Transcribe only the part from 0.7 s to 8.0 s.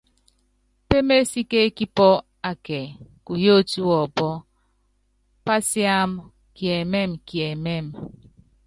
Pémésíkékí pɔ́ akɛ kuyótí wɔpɔ́, pásiáma kiɛmɛ́mɛkiɛmɛ́mɛ.